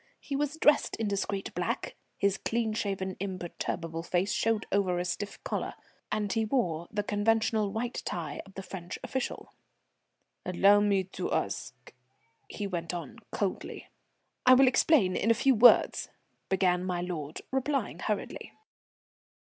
He 0.19 0.35
was 0.35 0.57
dressed 0.57 0.95
in 0.95 1.07
discreet 1.07 1.53
black, 1.53 1.93
his 2.17 2.39
clean 2.39 2.73
shaven, 2.73 3.15
imperturbable 3.19 4.01
face 4.01 4.31
showed 4.33 4.65
over 4.71 4.97
a 4.97 5.05
stiff 5.05 5.37
collar, 5.43 5.75
and 6.11 6.33
he 6.33 6.43
wore 6.43 6.87
the 6.89 7.03
conventional 7.03 7.71
white 7.71 8.01
tie 8.03 8.41
of 8.43 8.55
the 8.55 8.63
French 8.63 8.97
official. 9.03 9.53
"Allow 10.43 10.79
me 10.79 11.03
to 11.03 11.31
ask" 11.31 11.93
he 12.57 12.65
went 12.65 12.95
on 12.95 13.17
coldly. 13.29 13.89
"I 14.43 14.55
will 14.55 14.67
explain 14.67 15.15
in 15.15 15.29
a 15.29 15.35
few 15.35 15.53
words," 15.53 16.09
began 16.49 16.83
my 16.83 17.01
lord, 17.01 17.43
replying 17.51 17.99
hurriedly. 17.99 18.53